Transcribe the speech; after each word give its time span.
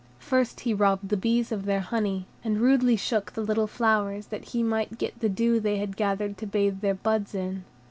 First 0.17 0.61
he 0.61 0.73
robbed 0.73 1.09
the 1.09 1.15
bees 1.15 1.51
of 1.51 1.65
their 1.65 1.79
honey, 1.81 2.25
and 2.43 2.59
rudely 2.59 2.95
shook 2.95 3.31
the 3.33 3.41
little 3.43 3.67
flowers, 3.67 4.25
that 4.25 4.45
he 4.45 4.63
might 4.63 4.97
get 4.97 5.19
the 5.19 5.29
dew 5.29 5.59
they 5.59 5.77
had 5.77 5.95
gathered 5.95 6.39
to 6.39 6.47
bathe 6.47 6.79
their 6.81 6.95
buds 6.95 7.35
in. 7.35 7.65